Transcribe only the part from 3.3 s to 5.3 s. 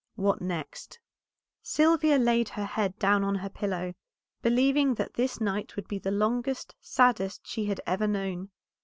her pillow, believing that